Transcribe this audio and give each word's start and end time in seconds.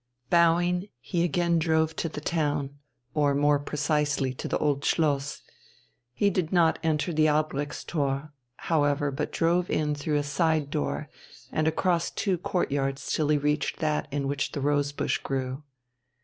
Bowing, 0.31 0.87
he 0.99 1.23
again 1.23 1.59
drove 1.59 1.95
to 1.97 2.09
the 2.09 2.21
town, 2.21 2.79
or 3.13 3.35
more 3.35 3.59
precisely 3.59 4.33
to 4.33 4.47
the 4.47 4.57
Old 4.57 4.83
Schloss. 4.83 5.43
He 6.11 6.31
did 6.31 6.51
not 6.51 6.79
enter 6.81 7.13
the 7.13 7.27
Albrechtstor, 7.27 8.31
however, 8.55 9.11
but 9.11 9.31
drove 9.31 9.69
in 9.69 9.93
through 9.93 10.15
a 10.17 10.23
side 10.23 10.71
door, 10.71 11.07
and 11.51 11.67
across 11.67 12.09
two 12.09 12.39
courtyards 12.39 13.13
till 13.13 13.29
he 13.29 13.37
reached 13.37 13.77
that 13.77 14.07
in 14.11 14.27
which 14.27 14.53
the 14.53 14.59
rose 14.59 14.91
bush 14.91 15.19
grew. 15.19 15.61